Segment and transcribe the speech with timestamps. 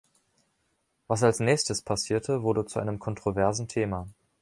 [1.05, 4.07] Was als nächstes passierte, wurde zu einem kontroversen Thema.